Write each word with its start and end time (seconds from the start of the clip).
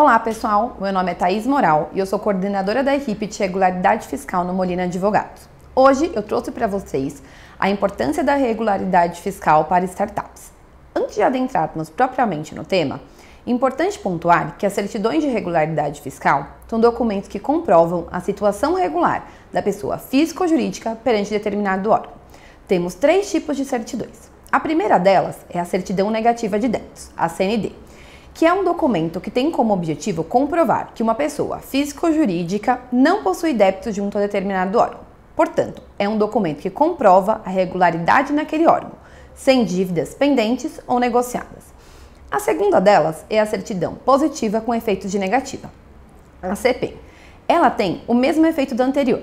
Olá 0.00 0.16
pessoal, 0.16 0.76
meu 0.80 0.92
nome 0.92 1.10
é 1.10 1.14
Thaís 1.16 1.44
Moral 1.44 1.90
e 1.92 1.98
eu 1.98 2.06
sou 2.06 2.20
coordenadora 2.20 2.84
da 2.84 2.94
equipe 2.94 3.26
de 3.26 3.36
regularidade 3.36 4.06
fiscal 4.06 4.44
no 4.44 4.54
Molina 4.54 4.84
Advogados. 4.84 5.48
Hoje 5.74 6.12
eu 6.14 6.22
trouxe 6.22 6.52
para 6.52 6.68
vocês 6.68 7.20
a 7.58 7.68
importância 7.68 8.22
da 8.22 8.36
regularidade 8.36 9.20
fiscal 9.20 9.64
para 9.64 9.84
startups. 9.86 10.52
Antes 10.94 11.16
de 11.16 11.22
adentrarmos 11.22 11.90
propriamente 11.90 12.54
no 12.54 12.64
tema, 12.64 13.00
é 13.44 13.50
importante 13.50 13.98
pontuar 13.98 14.54
que 14.56 14.64
as 14.64 14.72
certidões 14.72 15.20
de 15.20 15.28
regularidade 15.28 16.00
fiscal 16.00 16.46
são 16.68 16.78
documentos 16.78 17.28
que 17.28 17.40
comprovam 17.40 18.06
a 18.12 18.20
situação 18.20 18.74
regular 18.74 19.28
da 19.52 19.60
pessoa 19.60 19.98
física 19.98 20.44
ou 20.44 20.48
jurídica 20.48 20.96
perante 21.02 21.30
determinado 21.30 21.90
órgão. 21.90 22.12
Temos 22.68 22.94
três 22.94 23.28
tipos 23.28 23.56
de 23.56 23.64
certidões. 23.64 24.30
A 24.52 24.60
primeira 24.60 24.96
delas 24.96 25.38
é 25.50 25.58
a 25.58 25.64
certidão 25.64 26.08
negativa 26.08 26.56
de 26.56 26.68
débitos, 26.68 27.10
a 27.16 27.28
CND 27.28 27.72
que 28.38 28.46
é 28.46 28.52
um 28.52 28.62
documento 28.62 29.20
que 29.20 29.32
tem 29.32 29.50
como 29.50 29.74
objetivo 29.74 30.22
comprovar 30.22 30.92
que 30.94 31.02
uma 31.02 31.16
pessoa 31.16 31.58
física 31.58 32.06
ou 32.06 32.12
jurídica 32.12 32.80
não 32.92 33.24
possui 33.24 33.52
débitos 33.52 33.96
junto 33.96 34.16
a 34.16 34.20
determinado 34.20 34.78
órgão. 34.78 35.00
Portanto, 35.34 35.82
é 35.98 36.08
um 36.08 36.16
documento 36.16 36.60
que 36.60 36.70
comprova 36.70 37.42
a 37.44 37.50
regularidade 37.50 38.32
naquele 38.32 38.64
órgão, 38.68 38.92
sem 39.34 39.64
dívidas 39.64 40.14
pendentes 40.14 40.80
ou 40.86 41.00
negociadas. 41.00 41.64
A 42.30 42.38
segunda 42.38 42.80
delas 42.80 43.24
é 43.28 43.40
a 43.40 43.46
certidão 43.46 43.96
positiva 43.96 44.60
com 44.60 44.72
efeitos 44.72 45.10
de 45.10 45.18
negativa, 45.18 45.68
a 46.40 46.54
CP. 46.54 46.94
Ela 47.48 47.70
tem 47.70 48.02
o 48.06 48.14
mesmo 48.14 48.46
efeito 48.46 48.72
da 48.72 48.84
anterior, 48.84 49.20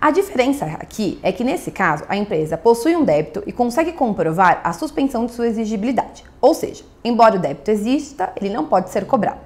a 0.00 0.12
diferença 0.12 0.64
aqui 0.64 1.18
é 1.24 1.32
que, 1.32 1.42
nesse 1.42 1.72
caso, 1.72 2.04
a 2.08 2.16
empresa 2.16 2.56
possui 2.56 2.94
um 2.94 3.04
débito 3.04 3.42
e 3.44 3.52
consegue 3.52 3.90
comprovar 3.90 4.60
a 4.62 4.72
suspensão 4.72 5.26
de 5.26 5.32
sua 5.32 5.48
exigibilidade. 5.48 6.24
Ou 6.40 6.54
seja, 6.54 6.84
embora 7.02 7.34
o 7.34 7.40
débito 7.40 7.68
exista, 7.68 8.32
ele 8.36 8.48
não 8.48 8.66
pode 8.66 8.90
ser 8.90 9.06
cobrado. 9.06 9.40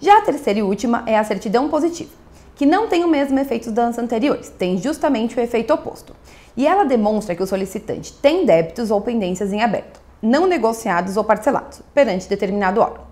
Já 0.00 0.16
a 0.16 0.22
terceira 0.22 0.60
e 0.60 0.62
última 0.62 1.02
é 1.06 1.18
a 1.18 1.24
certidão 1.24 1.68
positiva, 1.68 2.10
que 2.56 2.64
não 2.64 2.88
tem 2.88 3.04
o 3.04 3.08
mesmo 3.08 3.38
efeito 3.38 3.70
das 3.70 3.98
anteriores, 3.98 4.48
tem 4.48 4.78
justamente 4.78 5.36
o 5.36 5.40
efeito 5.40 5.74
oposto. 5.74 6.16
E 6.56 6.66
ela 6.66 6.84
demonstra 6.84 7.34
que 7.34 7.42
o 7.42 7.46
solicitante 7.46 8.10
tem 8.14 8.46
débitos 8.46 8.90
ou 8.90 9.02
pendências 9.02 9.52
em 9.52 9.60
aberto, 9.60 10.00
não 10.22 10.46
negociados 10.46 11.18
ou 11.18 11.24
parcelados, 11.24 11.82
perante 11.92 12.26
determinado 12.26 12.80
órgão. 12.80 13.09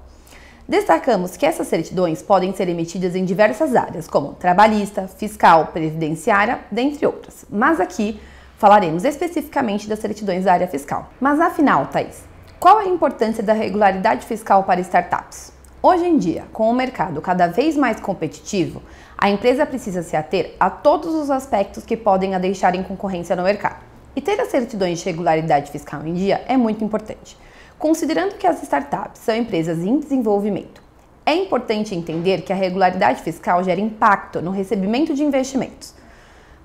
Destacamos 0.68 1.34
que 1.34 1.46
essas 1.46 1.66
certidões 1.66 2.20
podem 2.20 2.54
ser 2.54 2.68
emitidas 2.68 3.16
em 3.16 3.24
diversas 3.24 3.74
áreas, 3.74 4.06
como 4.06 4.34
trabalhista, 4.34 5.08
fiscal, 5.08 5.68
previdenciária, 5.68 6.60
dentre 6.70 7.06
outras. 7.06 7.46
Mas 7.48 7.80
aqui 7.80 8.20
falaremos 8.58 9.02
especificamente 9.02 9.88
das 9.88 9.98
certidões 9.98 10.44
da 10.44 10.52
área 10.52 10.68
fiscal. 10.68 11.08
Mas 11.18 11.40
afinal, 11.40 11.86
Thaís, 11.86 12.22
qual 12.60 12.76
a 12.76 12.84
importância 12.84 13.42
da 13.42 13.54
regularidade 13.54 14.26
fiscal 14.26 14.62
para 14.64 14.82
startups? 14.82 15.54
Hoje 15.82 16.04
em 16.04 16.18
dia, 16.18 16.44
com 16.52 16.68
o 16.68 16.74
mercado 16.74 17.22
cada 17.22 17.46
vez 17.46 17.74
mais 17.74 17.98
competitivo, 17.98 18.82
a 19.16 19.30
empresa 19.30 19.64
precisa 19.64 20.02
se 20.02 20.16
ater 20.16 20.54
a 20.60 20.68
todos 20.68 21.14
os 21.14 21.30
aspectos 21.30 21.82
que 21.82 21.96
podem 21.96 22.34
a 22.34 22.38
deixar 22.38 22.74
em 22.74 22.82
concorrência 22.82 23.34
no 23.34 23.42
mercado. 23.42 23.82
E 24.14 24.20
ter 24.20 24.38
as 24.38 24.48
certidões 24.48 24.98
de 24.98 25.06
regularidade 25.06 25.70
fiscal 25.70 26.06
em 26.06 26.12
dia 26.12 26.44
é 26.46 26.58
muito 26.58 26.84
importante. 26.84 27.38
Considerando 27.78 28.34
que 28.34 28.46
as 28.46 28.60
startups 28.64 29.20
são 29.22 29.36
empresas 29.36 29.78
em 29.78 30.00
desenvolvimento, 30.00 30.82
é 31.24 31.32
importante 31.32 31.94
entender 31.94 32.42
que 32.42 32.52
a 32.52 32.56
regularidade 32.56 33.22
fiscal 33.22 33.62
gera 33.62 33.80
impacto 33.80 34.42
no 34.42 34.50
recebimento 34.50 35.14
de 35.14 35.22
investimentos. 35.22 35.94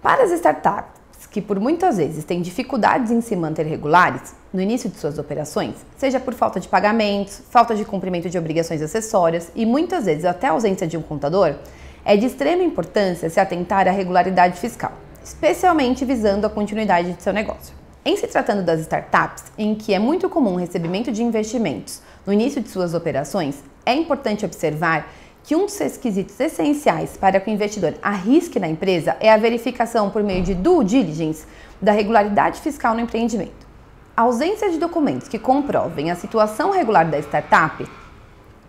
Para 0.02 0.24
as 0.24 0.32
startups 0.32 1.28
que 1.30 1.40
por 1.40 1.60
muitas 1.60 1.98
vezes 1.98 2.24
têm 2.24 2.42
dificuldades 2.42 3.12
em 3.12 3.22
se 3.22 3.36
manter 3.36 3.66
regulares 3.66 4.36
no 4.52 4.60
início 4.60 4.90
de 4.90 4.98
suas 4.98 5.20
operações, 5.20 5.76
seja 5.98 6.20
por 6.20 6.34
falta 6.34 6.60
de 6.60 6.68
pagamentos, 6.68 7.44
falta 7.50 7.76
de 7.76 7.86
cumprimento 7.86 8.28
de 8.28 8.38
obrigações 8.38 8.82
acessórias 8.82 9.52
e 9.56 9.68
muitas 9.68 10.06
vezes 10.06 10.26
até 10.26 10.48
ausência 10.48 10.88
de 10.88 10.98
um 10.98 11.02
contador, 11.04 11.56
é 12.04 12.18
de 12.18 12.26
extrema 12.26 12.64
importância 12.64 13.30
se 13.30 13.40
atentar 13.40 13.88
à 13.88 13.92
regularidade 13.92 14.60
fiscal, 14.60 14.94
especialmente 15.24 16.06
visando 16.06 16.48
a 16.48 16.50
continuidade 16.50 17.14
de 17.14 17.22
seu 17.22 17.34
negócio. 17.34 17.83
Em 18.06 18.18
se 18.18 18.28
tratando 18.28 18.64
das 18.64 18.82
startups, 18.82 19.46
em 19.58 19.74
que 19.74 19.94
é 19.94 20.00
muito 20.00 20.30
comum 20.30 20.56
o 20.56 20.58
recebimento 20.58 21.10
de 21.10 21.24
investimentos 21.24 22.02
no 22.28 22.34
início 22.34 22.62
de 22.62 22.68
suas 22.68 22.94
operações, 22.94 23.64
é 23.86 23.94
importante 23.94 24.44
observar 24.44 25.08
que 25.42 25.56
um 25.56 25.66
dos 25.66 25.78
requisitos 25.78 26.38
essenciais 26.38 27.16
para 27.16 27.40
que 27.40 27.50
o 27.50 27.54
investidor 27.54 27.94
arrisque 28.02 28.60
na 28.60 28.68
empresa 28.68 29.16
é 29.22 29.32
a 29.32 29.38
verificação 29.38 30.10
por 30.10 30.22
meio 30.22 30.44
de 30.44 30.54
due 30.54 30.84
diligence 30.84 31.46
da 31.82 31.94
regularidade 31.94 32.60
fiscal 32.60 32.94
no 32.94 33.00
empreendimento. 33.00 33.66
A 34.18 34.24
ausência 34.24 34.70
de 34.70 34.78
documentos 34.78 35.30
que 35.30 35.40
comprovem 35.40 36.12
a 36.12 36.16
situação 36.16 36.72
regular 36.72 37.10
da 37.10 37.20
startup 37.20 37.90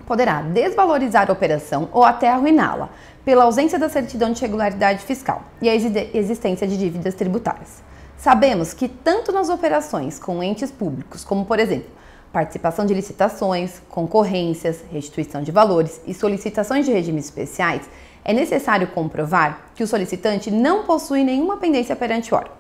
poderá 0.07 0.43
desvalorizar 0.43 1.29
a 1.29 1.33
operação 1.33 1.89
ou 1.93 2.05
até 2.05 2.29
arruiná-la, 2.29 2.89
pela 3.25 3.45
ausência 3.45 3.81
da 3.81 3.89
certidão 3.89 4.33
de 4.33 4.41
regularidade 4.41 5.05
fiscal 5.05 5.43
e 5.61 5.69
a 5.69 5.75
existência 5.75 6.69
de 6.69 6.77
dívidas 6.77 7.15
tributárias. 7.15 7.83
Sabemos 8.17 8.73
que 8.73 8.89
tanto 8.89 9.33
nas 9.33 9.49
operações 9.49 10.19
com 10.19 10.43
entes 10.43 10.71
públicos, 10.71 11.25
como 11.25 11.45
por 11.45 11.59
exemplo, 11.59 11.91
participação 12.33 12.85
de 12.87 12.95
licitações, 12.95 13.81
concorrências, 13.89 14.83
restituição 14.91 15.43
de 15.43 15.53
valores 15.53 16.01
e 16.07 16.15
solicitações 16.15 16.85
de 16.85 16.93
regimes 16.93 17.27
especiais, 17.27 17.83
é 18.25 18.33
necessário 18.33 18.89
comprovar 18.89 19.71
que 19.75 19.83
o 19.83 19.87
solicitante 19.87 20.51
não 20.51 20.85
possui 20.85 21.23
nenhuma 21.23 21.59
pendência 21.59 21.95
perante 21.95 22.33
o 22.33 22.37
órgão. 22.37 22.55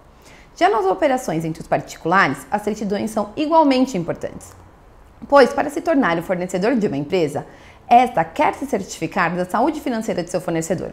Já 0.56 0.69
nas 0.69 0.87
operações 0.87 1.44
entre 1.44 1.62
os 1.62 1.66
particulares, 1.66 2.47
as 2.50 2.62
certidões 2.62 3.10
são 3.10 3.31
igualmente 3.36 3.98
importantes, 3.98 4.53
pois 5.28 5.53
para 5.53 5.71
se 5.71 5.81
tornar 5.81 6.16
o 6.19 6.22
fornecedor 6.22 6.76
de 6.76 6.86
uma 6.86 6.97
empresa, 6.97 7.44
esta 7.88 8.22
quer 8.22 8.54
se 8.54 8.66
certificar 8.66 9.34
da 9.34 9.44
saúde 9.44 9.81
financeira 9.81 10.22
de 10.22 10.31
seu 10.31 10.41
fornecedor. 10.41 10.92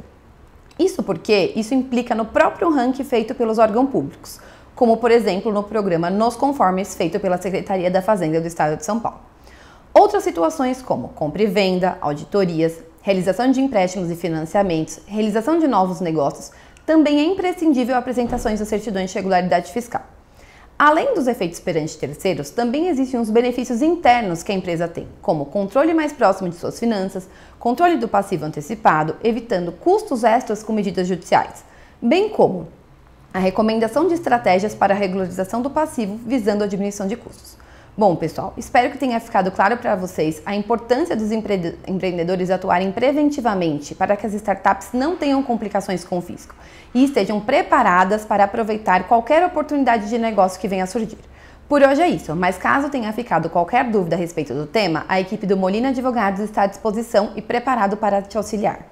Isso 0.81 1.03
porque 1.03 1.53
isso 1.55 1.75
implica 1.75 2.15
no 2.15 2.25
próprio 2.25 2.71
ranking 2.71 3.03
feito 3.03 3.35
pelos 3.35 3.59
órgãos 3.59 3.91
públicos, 3.91 4.39
como 4.73 4.97
por 4.97 5.11
exemplo 5.11 5.51
no 5.51 5.61
programa 5.61 6.09
Nos 6.09 6.35
Conformes 6.35 6.95
feito 6.95 7.19
pela 7.19 7.37
Secretaria 7.37 7.91
da 7.91 8.01
Fazenda 8.01 8.41
do 8.41 8.47
Estado 8.47 8.77
de 8.77 8.83
São 8.83 8.99
Paulo. 8.99 9.19
Outras 9.93 10.23
situações 10.23 10.81
como 10.81 11.09
compra 11.09 11.43
e 11.43 11.45
venda, 11.45 11.99
auditorias, 12.01 12.81
realização 13.03 13.51
de 13.51 13.61
empréstimos 13.61 14.09
e 14.09 14.15
financiamentos, 14.15 14.99
realização 15.05 15.59
de 15.59 15.67
novos 15.67 16.01
negócios, 16.01 16.51
também 16.83 17.19
é 17.19 17.23
imprescindível 17.25 17.95
apresentações 17.95 18.57
das 18.59 18.67
certidões 18.67 19.11
de 19.11 19.15
regularidade 19.17 19.71
fiscal. 19.71 20.01
Além 20.83 21.13
dos 21.13 21.27
efeitos 21.27 21.59
perante 21.59 21.95
terceiros, 21.95 22.49
também 22.49 22.87
existem 22.87 23.19
os 23.19 23.29
benefícios 23.29 23.83
internos 23.83 24.41
que 24.41 24.51
a 24.51 24.55
empresa 24.55 24.87
tem, 24.87 25.07
como 25.21 25.45
controle 25.45 25.93
mais 25.93 26.11
próximo 26.11 26.49
de 26.49 26.55
suas 26.55 26.79
finanças, 26.79 27.29
controle 27.59 27.97
do 27.97 28.07
passivo 28.07 28.45
antecipado, 28.45 29.15
evitando 29.23 29.71
custos 29.71 30.23
extras 30.23 30.63
com 30.63 30.73
medidas 30.73 31.07
judiciais, 31.07 31.63
bem 32.01 32.29
como 32.29 32.67
a 33.31 33.37
recomendação 33.37 34.07
de 34.07 34.15
estratégias 34.15 34.73
para 34.73 34.95
a 34.95 34.97
regularização 34.97 35.61
do 35.61 35.69
passivo 35.69 36.19
visando 36.25 36.63
a 36.63 36.67
diminuição 36.67 37.05
de 37.05 37.15
custos. 37.15 37.60
Bom, 37.97 38.15
pessoal, 38.15 38.53
espero 38.55 38.89
que 38.89 38.97
tenha 38.97 39.19
ficado 39.19 39.51
claro 39.51 39.75
para 39.75 39.97
vocês 39.97 40.41
a 40.45 40.55
importância 40.55 41.13
dos 41.13 41.29
empre 41.29 41.77
empreendedores 41.85 42.49
atuarem 42.49 42.89
preventivamente 42.89 43.93
para 43.93 44.15
que 44.15 44.25
as 44.25 44.33
startups 44.33 44.91
não 44.93 45.17
tenham 45.17 45.43
complicações 45.43 46.05
com 46.05 46.17
o 46.17 46.21
fisco 46.21 46.55
e 46.93 47.03
estejam 47.03 47.41
preparadas 47.41 48.23
para 48.23 48.45
aproveitar 48.45 49.09
qualquer 49.09 49.45
oportunidade 49.45 50.07
de 50.07 50.17
negócio 50.17 50.57
que 50.57 50.69
venha 50.69 50.85
a 50.85 50.87
surgir. 50.87 51.17
Por 51.67 51.81
hoje 51.83 52.01
é 52.01 52.07
isso, 52.07 52.33
mas 52.33 52.57
caso 52.57 52.87
tenha 52.87 53.11
ficado 53.11 53.49
qualquer 53.49 53.83
dúvida 53.89 54.15
a 54.15 54.19
respeito 54.19 54.53
do 54.53 54.65
tema, 54.65 55.03
a 55.09 55.19
equipe 55.19 55.45
do 55.45 55.57
Molina 55.57 55.89
Advogados 55.89 56.39
está 56.39 56.61
à 56.61 56.67
disposição 56.67 57.33
e 57.35 57.41
preparado 57.41 57.97
para 57.97 58.21
te 58.21 58.37
auxiliar. 58.37 58.87